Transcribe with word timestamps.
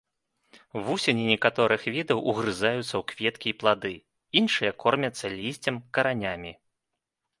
Вусені 0.85 1.23
некаторых 1.33 1.81
відаў 1.97 2.23
угрызаюцца 2.33 2.81
ў 2.97 3.03
кветкі 3.11 3.47
і 3.51 3.53
плады, 3.65 3.93
іншыя 4.41 4.71
кормяцца 4.85 5.25
лісцем, 5.39 5.75
каранямі. 5.99 6.53